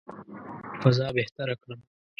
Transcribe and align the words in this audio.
فضا 0.81 1.07
بهتره 1.17 1.55
کړم. 1.61 1.81